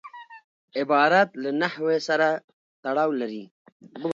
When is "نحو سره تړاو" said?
1.61-3.09